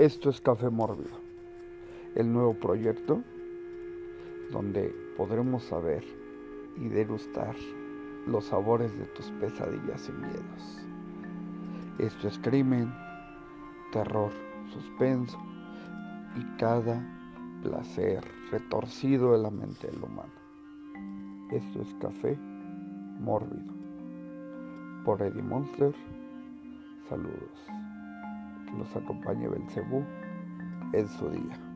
Esto 0.00 0.30
es 0.30 0.40
Café 0.40 0.70
Mórbido, 0.70 1.18
el 2.14 2.32
nuevo 2.32 2.54
proyecto 2.54 3.22
donde 4.50 4.94
podremos 5.18 5.62
saber 5.64 6.02
y 6.78 6.88
degustar 6.88 7.54
los 8.26 8.46
sabores 8.46 8.98
de 8.98 9.04
tus 9.08 9.26
pesadillas 9.32 10.08
y 10.08 10.12
miedos. 10.12 10.78
Esto 11.98 12.28
es 12.28 12.38
crimen, 12.38 12.90
terror, 13.92 14.32
suspenso 14.72 15.38
y 16.34 16.56
cada 16.56 16.98
placer 17.62 18.24
retorcido 18.50 19.32
de 19.32 19.38
la 19.42 19.50
mente 19.50 19.86
del 19.86 20.02
humano. 20.02 20.32
Esto 21.50 21.82
es 21.82 21.94
Café 22.00 22.38
Mórbido. 23.18 23.74
Por 25.04 25.20
Eddie 25.20 25.42
Monster, 25.42 25.94
saludos. 27.06 27.99
Los 28.80 28.96
acompañe 28.96 29.46
Belcebú 29.46 30.02
en 30.94 31.06
su 31.06 31.28
día. 31.28 31.69